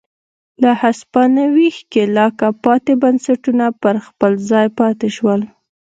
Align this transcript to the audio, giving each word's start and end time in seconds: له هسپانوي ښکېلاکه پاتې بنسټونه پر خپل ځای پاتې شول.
له 0.61 0.71
هسپانوي 0.81 1.67
ښکېلاکه 1.77 2.47
پاتې 2.63 2.93
بنسټونه 3.01 3.65
پر 3.81 3.95
خپل 4.07 4.31
ځای 4.49 4.67
پاتې 4.79 5.07
شول. 5.15 5.41